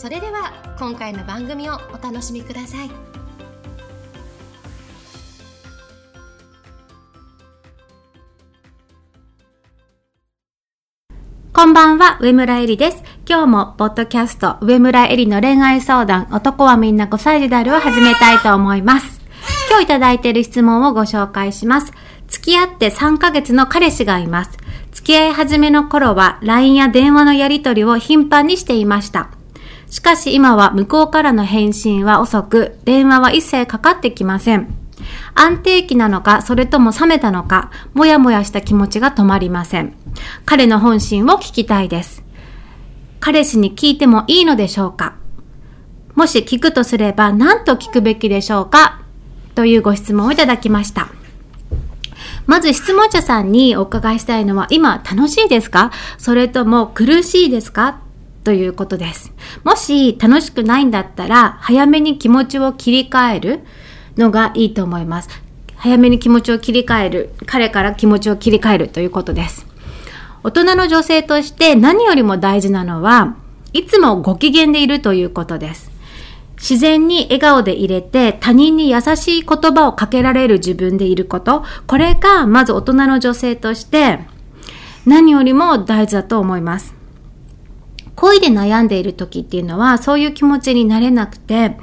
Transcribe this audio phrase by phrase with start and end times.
[0.00, 2.90] それでは今回の番組をお楽しみください
[11.52, 13.02] こんばんは、上村えりです。
[13.28, 19.20] 今日も、ポッドキャスト、上村えりの恋愛相談、男はみんな5歳児であるを始めたいと思います。
[19.68, 21.92] 今日いただいている質問をご紹介します。
[22.28, 24.56] 付き合って3ヶ月の彼氏がいます。
[24.92, 29.28] 付き合い始めの頃は、LINE や電話のやり取りを頻繁にしていました。
[29.90, 34.72] しかし今は向こうからの返信は遅く、電話は一切かかってきません。
[35.34, 39.94] 安定期なのか、それとも冷めたのか、もやもやした気持ちが止まりません。
[40.44, 42.22] 彼の本心を聞きたいです。
[43.18, 45.14] 彼氏に聞いてもいいのでしょうか
[46.14, 49.02] もし聞くとすれば何と聞くべきでしょうか？
[49.54, 51.08] というご質問をいただきました。
[52.46, 55.90] まず質問者さんにお伺いしたいのは、今楽しいですか？
[56.18, 58.00] それとも苦しいですか？
[58.44, 59.32] ということです。
[59.64, 63.60] もし楽しくないんだったら、早めに気持ちを切り替える
[64.16, 65.28] のがいいと思います。
[65.76, 67.30] 早めに気持ちを切り替える。
[67.46, 69.66] 彼から気持ちを切り替えるということです。
[70.42, 73.36] 大人の女性として何よりも大事なのは、
[73.72, 75.90] いつもご機嫌でいるということです。
[76.56, 81.64] 自然に笑顔で入れて他人に優しい言葉をかけられる自分でいること。
[81.86, 84.20] これがまず大人の女性として
[85.06, 86.99] 何よりも大事だと思います。
[88.16, 91.76] 恋で悩んでいる時っていうのはそういう気持ちになれなくて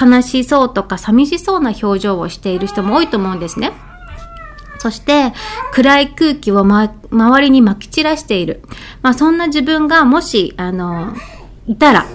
[0.00, 3.72] 悲しそうとか寂しそうな表情をしている人も多いと思うんですね。
[4.82, 5.32] そして、
[5.70, 8.62] 暗い空気を、ま、周りに撒き散らしている。
[9.00, 11.14] まあ、そんな自分がもし、あの、
[11.68, 12.06] いたら、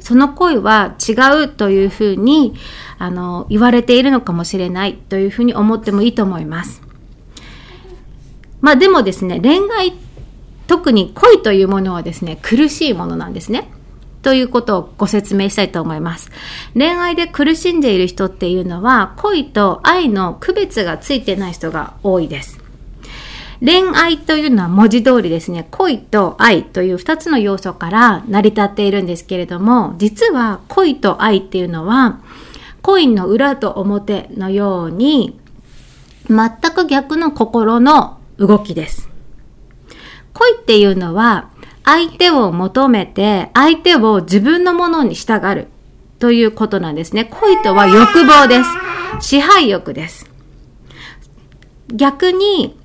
[0.00, 1.12] その恋は違
[1.44, 2.52] うというふうに、
[2.98, 6.82] あの、言われているのかもしれないというふうに思ってもいいと思います。
[8.60, 10.09] まあ、でもですね、恋愛って、
[10.70, 13.68] 特に恋というものはですね、苦しいものなんですね。
[14.22, 16.30] ということをご説明したいと思います。
[16.74, 22.60] 恋愛で苦しんでいる人っていうのは、恋と愛の区別がついてない人が多いです。
[23.58, 32.20] 恋愛というのは文字通りですね、恋と愛という二つの要素から成り立っているんですけれども、実は恋と愛っていうのは、
[32.80, 35.36] コインの裏と表のように、
[36.28, 39.09] 全く逆の心の動きです。
[40.40, 41.50] 恋っていうのは、
[41.84, 45.68] 相手を求めて、相手を自分のものに従う
[46.18, 47.26] ということなんですね。
[47.26, 48.70] 恋とは欲望です。
[49.20, 50.30] 支配欲です。
[51.92, 52.78] 逆に、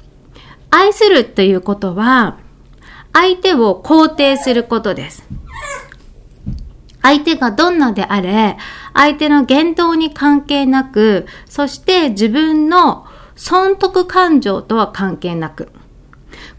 [0.70, 2.38] 愛するということは、
[3.14, 5.24] 相手を肯定することです。
[7.02, 8.58] 相手がどんなであれ、
[8.94, 13.06] 相手の言動に関係なく、そして自分の
[13.36, 15.72] 損得感情とは関係なく、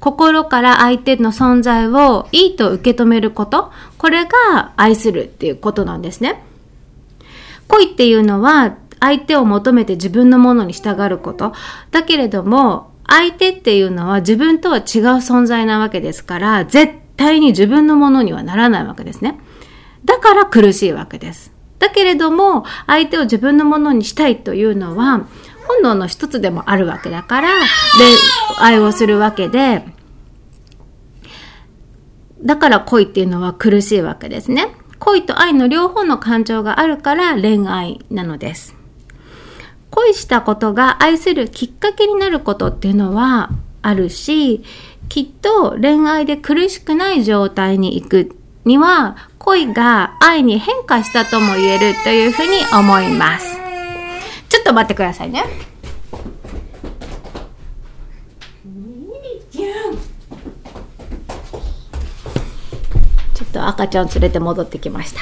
[0.01, 6.43] 心から相手の存在をいいと受け止めること、これが愛するっていうことなんですね。
[7.69, 11.53] 恋っていうのは相手を求めて自分のものに従うこと。
[11.91, 14.83] だけれども、相手っていうのは自分とは違う
[15.19, 19.39] 存在なわけですから、絶対に自分のものにはならないわけですね。
[20.05, 21.53] だから苦しいわけです。
[21.79, 25.27] だけれども、相手を自分のものにしたいというのは、
[25.67, 27.49] 本能の一つでもあるわけだから、
[27.99, 29.85] 恋愛をするわけで、
[32.43, 34.75] だから恋っていうのは苦しいわけですね。
[34.99, 38.75] 恋と愛の両方の感情があるから恋愛なのです。
[39.91, 43.51] 恋したことが愛するきっかけになることっていうのは
[43.83, 44.63] あるし、
[45.09, 53.66] きっと恋愛で苦しくない状態に行くには、恋が愛に変化したとも言えるというふうに思います。
[54.67, 55.45] ちょっと待ってくださいね。
[63.33, 65.21] ちょっと赤ちゃん連れて戻ってきました。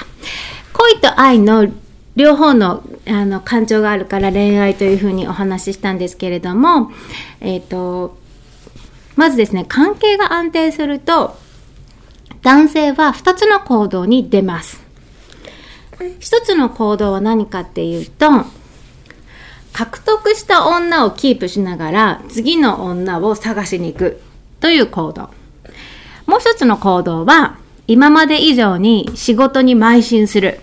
[0.73, 1.69] 恋と愛の
[2.17, 6.91] 両方のあの感情があるから恋愛というふうにお話ししたんですけれども、
[7.41, 8.17] えっ、と、
[9.15, 11.37] まずですね、関係が安定すると、
[12.41, 14.83] 男性は2つの行動に出ます。
[15.99, 18.47] 1つの行動は何かっていうと、
[19.75, 24.21] 獲得した女をキープしながら次の女を探しに行く
[24.61, 25.31] という行動。
[26.27, 30.61] もう一つの行動は今まで以上に仕事に邁進する。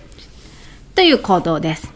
[0.94, 1.92] という行動です。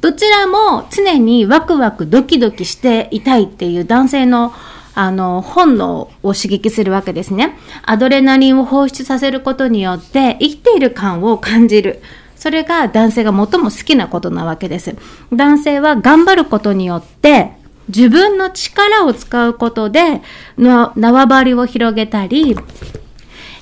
[0.00, 4.52] どちらも常にワクワクドキドキしていたいっていう男性の
[4.94, 7.58] あの、本能を刺激するわけですね。
[7.82, 12.00] アドレナリンを放出させることによって生きている感を感じる。
[12.36, 14.94] それが男性が最も好きなことなわけです。
[15.32, 17.52] 男性は頑張ることによって
[17.88, 20.22] 自分の力を使うことで
[20.58, 22.56] 縄張りを広げたり、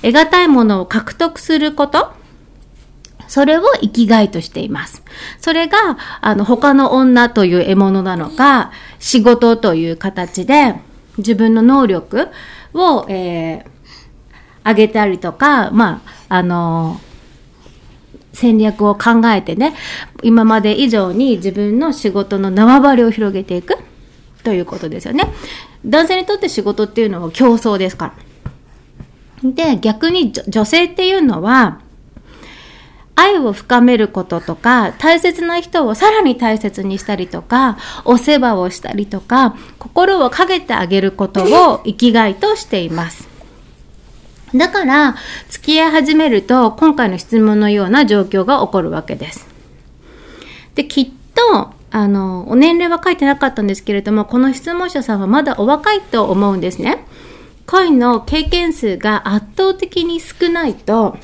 [0.01, 2.11] 得難いものを獲得すること、
[3.27, 5.03] それを生きがいとしています。
[5.39, 10.75] それが、あの、他の女という獲物なのか、仕事という形で、
[11.17, 12.29] 自分の能力
[12.73, 16.99] を、えー、上げたりとか、まあ、あの
[18.35, 19.73] 戦略を考えてね、
[20.21, 23.77] 今まで以上に自分の仕事の縄張りを広げていく
[24.43, 25.33] ということですよね。
[25.85, 28.13] 男性にとって仕事っていうのは競争ですか
[29.43, 29.51] ら。
[29.51, 31.79] で、逆に女性っていうのは、
[33.15, 43.24] 愛を深めることとか、大切な人をさらに大切にしたりとか、お世話をしたりとか、心をかけてあげることを生きがいとしています。
[44.57, 45.15] だから、
[45.49, 49.47] 付き合い始めると、今回の質問のような状況が起こるわけです。
[50.75, 57.05] で、きっと、あの、お年齢は書いてなかったんですけれども、この質問者さんはまだお若いと思うんですね。
[57.67, 61.17] 恋の経験数が圧倒的に少ないと、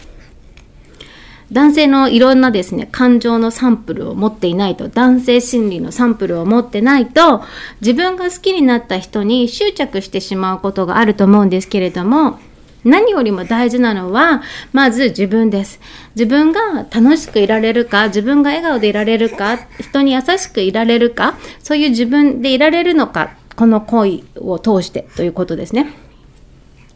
[1.51, 7.43] 男性のいろんなですね、感情のサンプルを持っていないと、男性心理のサンプルを持ってないと、
[7.81, 12.39] 自分が好きになった人に執着してしまうことがあると思うんですけれども、
[12.83, 14.41] 何よりも大事なのは、
[14.73, 15.79] まず自分です。
[16.15, 25.93] 自分が楽しくいられるか、自分が笑顔でいられるか、人に優しくいられるか、そういう自分でいられるのか、この恋を通してということですね。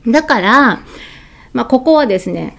[0.08, 0.80] だから、
[1.54, 2.58] まあ、ここはですね、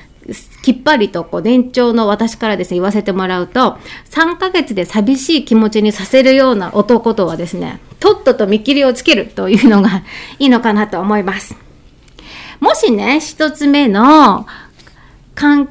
[0.63, 3.79] きっぱりとこう年長の私からですね、言わせてもらうと、
[4.11, 10.03] 3ヶ月で寂しい気持ちにさせるような男とはですね、とっとと見切りをつけるというのが
[10.39, 11.66] いいのかなと思います。
[12.61, 14.47] もしね、一つ目の
[15.35, 15.69] 関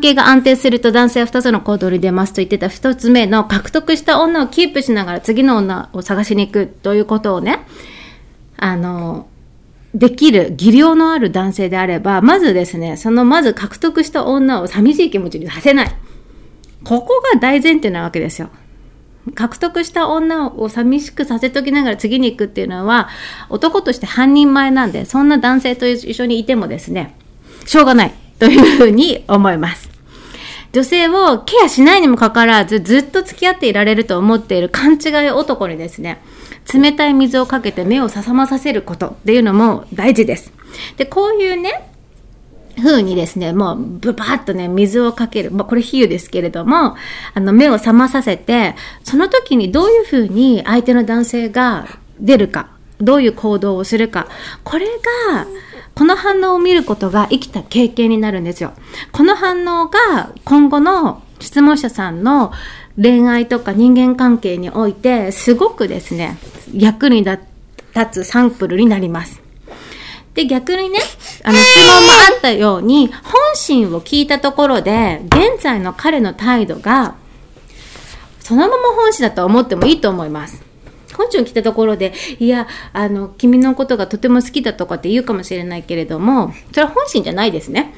[0.00, 7.66] 係が安定すると男性は2つの行動に出ますと言ってた1つ目の獲得した女をキープしながら次の女を探しに行くということをね、
[8.56, 9.28] あの、
[9.94, 15.96] できる技量のある男性であれば、まずですね、そのまず獲得した女を寂しい気持ちにさせない。
[16.84, 18.50] ここが大前提なわけですよ。
[19.34, 23.08] 獲得した女を寂しくさせときながら次に行くっていうのは、
[23.48, 27.14] 男として半人前なんで、そんな男性と一緒にいてもですね、
[27.64, 29.90] しょうがないというふうに思います。
[30.72, 36.20] 女性をケアしないにもかかわらず、ずっと付き合っていられると思っている勘違い男にですね、
[36.72, 40.52] 冷たい水をかけて目をささまさせることっていうのも大事です。
[40.96, 41.88] で、こういうね、
[42.76, 45.50] 風にですね、もうブバーッとね、水をかける。
[45.50, 46.96] まあ、これ比喩ですけれども、
[47.34, 51.86] あの、目を覚まさせて、その時にどういう風に相手の男性が
[52.20, 52.68] 出るか、
[53.00, 54.28] どういう行動をするか、
[54.64, 54.86] これ
[55.32, 55.46] が、
[55.94, 58.72] この反応を見ることが生きた経験になるんですよ。
[59.12, 62.52] この反応が今後の質問者さんの
[63.00, 66.36] 恋愛とか人間関係において、すごくですね、
[66.74, 67.40] 役に立
[68.10, 69.45] つサンプルになります。
[70.36, 71.00] で、逆にね、
[71.44, 73.14] あの、質問もあったように、本
[73.54, 77.14] 心を聞いたところで、現在の彼の態度が、
[78.40, 80.62] そのまま本心だと思ってもいいと思います。
[81.16, 87.94] 本心を聞いたところで、いや、あの、君のことがとても好きだとかって言うかもしれないけれども、それは本心じゃないですね。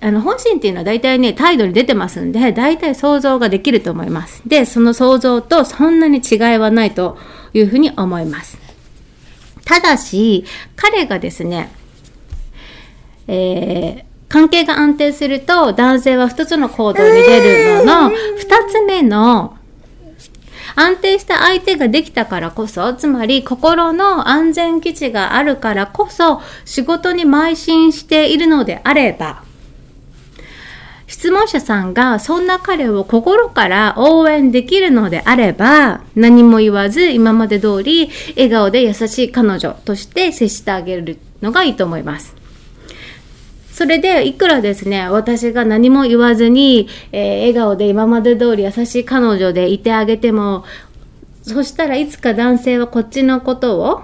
[0.00, 4.42] あの、本心っていうのは大体ね、態度に出てますんで、大体想像ができると思います。
[4.46, 7.18] で、その想像とそんなに違いはないと
[7.52, 8.65] いうふうに思います。
[9.66, 10.44] ただし、
[10.76, 11.70] 彼がですね、
[13.26, 18.14] えー、関係が安定すると男性は2つの行動に出るのの、2
[18.70, 19.56] つ目の
[20.76, 29.42] 安定した相手ができたからこそ、つまり心の安全基地があるからこそ仕事に邁進しているのであれば、
[31.06, 42.34] 質問者さんがそんな彼を心から応援できるのであれば、何も言わず今まで通り笑顔で優しい彼女として接してあげるのがいいと思います。
[43.72, 50.64] それで、いくらですね、私が何も言わずに、えー、笑顔で今まで通り優しい彼女でいてあげても、
[51.42, 54.02] そしたらいつか男性はこっちのことを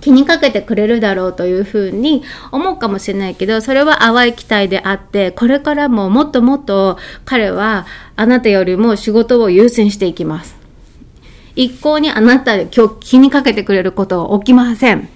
[0.00, 7.86] 気にかけてくれるだろうというふうに思うかもしれないけど、それは淡い期待であって、これからももっともっと彼は
[8.16, 10.56] あなたよりも仕事を優先していきます。
[11.56, 15.08] 一向にあなた今日気にかけてくれることは起きません。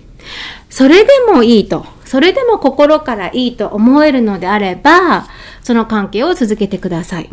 [0.71, 1.87] それでもいいと。
[2.05, 5.27] それでも心からいいと思えるのであれば、
[5.62, 7.31] その関係を続けてください。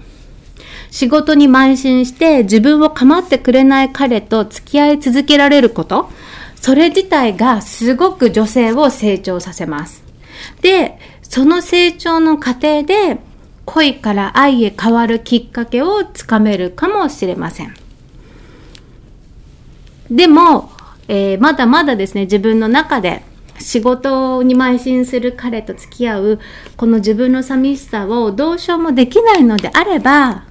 [0.92, 6.10] 仕事に邁進して自分を構ってくれない彼と付き合い続けられること、
[6.62, 10.04] それ自体がすごく女性を成長させます。
[10.62, 13.18] で、その成長の過程で
[13.66, 17.74] 恋から愛へ変わるきっかけをつかめるかもしれません。
[20.12, 20.72] でも、
[21.08, 23.24] えー、まだまだですね、自分の中で
[23.60, 26.40] 仕事に邁進する彼と付き合う
[26.78, 30.46] この自分の寂しさをどうしようもできないのであれば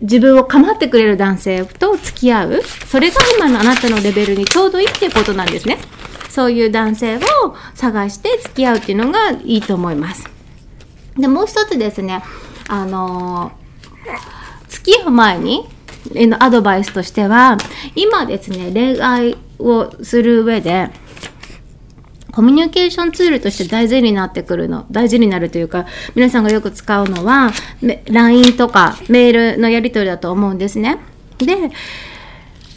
[0.00, 2.62] 自分を構ってくれる男性と付き合う。
[2.86, 5.78] それが今のあなたのレベルにちょうどいいっていうことなんですね。
[6.28, 7.20] そういう男性を
[7.74, 10.28] 探して付き合うっていうのがいいと思います。
[11.16, 12.22] でもう一つですね。
[12.68, 13.52] あの
[14.68, 15.66] 付き合う前に
[16.14, 17.58] のアドバイスとしては
[17.94, 20.88] 今ですね恋愛をする上で、
[22.32, 27.52] コミュニケーションツールとして大事になってくるの、大事になるというか、皆さんがよく使うのは、
[28.06, 30.98] LINE とかメールのやり取りだと思うんですね。
[31.38, 31.70] で、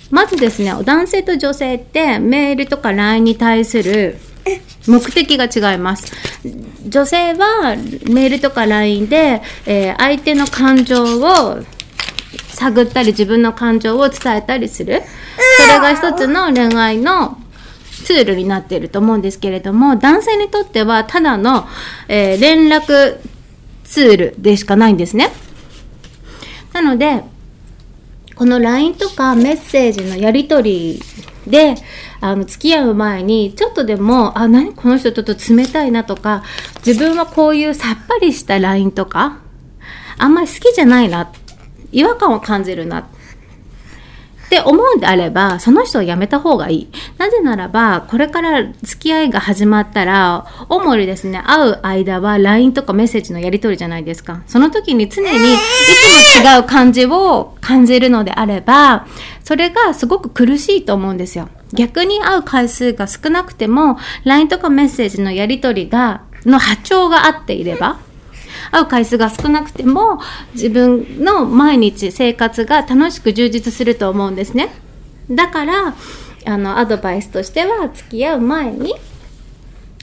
[0.10, 4.18] まずですね、男性と女性ってメールとか LINE に対する
[4.88, 6.12] 目的が違います。
[6.88, 7.76] 女性は
[8.10, 11.64] メールとか LINE で、えー、相手の感情を
[12.50, 15.02] 探ったり自分の感情を伝えたりする。
[15.60, 17.38] それが一つの恋愛の
[18.04, 21.68] ツールになっていると思うんですけれども、男性にとってはただの、
[22.08, 23.20] えー、連絡
[23.84, 25.30] ツールでしかないんですね。
[26.74, 27.24] なので、
[28.36, 31.02] この LINE とかメッセージのやり取り
[31.48, 31.76] で、
[32.20, 36.44] あの、付き合う前に、ちょっとでも、あ、何この人ちょっと冷たいなとか、
[36.86, 39.40] 自分はこういうさっぱりした LINE とか、
[40.18, 41.32] あんまり好きじゃないな、
[41.92, 43.08] 違和感を感じるな。
[44.54, 46.88] って思うんであれば、その人を辞めた方がいい。
[47.18, 54.44] なぜならば、これから付き合いが始まったら、主にですね、会う間は LINE とかメッセージのやり取りじゃないですか。
[54.46, 55.58] その時に常にい
[56.32, 59.08] つも違う感じを感じるのであれば、
[59.44, 61.50] それがすごく苦しいと思うんですよ。
[61.74, 67.98] 逆に会う回数が少なくても、LINE とかメッセージのやり取りが、の波長が合っていれば、
[68.74, 70.20] 会う回数が少なくても
[70.54, 74.70] 自分の毎日生活が楽しく充実すると思うんですね
[75.30, 75.96] だから
[76.46, 78.96] あのアドバイスとしては付き合う前に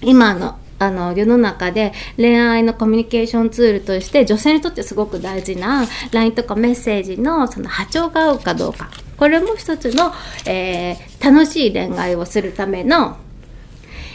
[0.03, 10.11] 今のあの世の中で恋愛のコミュニケーションツールとして女性にとってすごく大事な LINE とかメッセージのその波長が合うかどうかこれも一つの、
[10.47, 13.19] えー、楽しい恋愛をするための、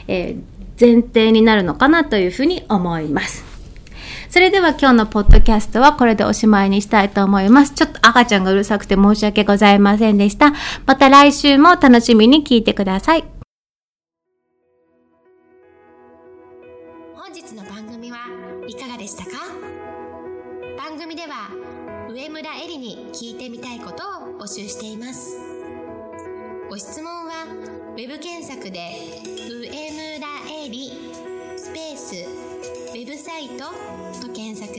[0.07, 0.41] えー、
[0.79, 3.54] 前提になるのかなというふうに思います。
[4.35, 7.73] それでは今日のポッドキャストはこれでおしまいにしたいと思います。
[7.73, 10.51] ちょっと赤ちゃんがうるさくて申し訳ございませんでした。
[10.85, 13.23] また来週も楽しみに聞いてください。
[17.15, 18.17] 本日の番組は
[18.67, 19.31] いかがでしたか？
[20.77, 21.47] 番組では
[22.09, 25.39] 上村えりに聞いてみたいことを募集しています。
[26.69, 27.47] ご質問は
[27.95, 28.79] web 検索で
[29.49, 30.27] 上村
[30.65, 30.91] えり
[31.55, 32.15] スペース
[32.93, 33.65] ウェブサイト
[34.35, 34.75] 検索。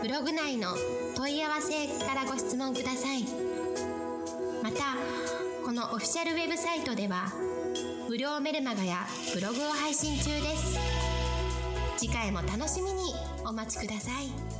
[0.00, 0.74] ブログ内の
[1.14, 3.24] 問い合わせからご質問ください。
[4.62, 4.96] また
[5.64, 7.30] このオフィシャルウェブサイトでは
[8.08, 10.78] 無料メルマガやブログを配信中です。
[11.98, 13.12] 次回も楽しみに
[13.44, 14.57] お待ちください。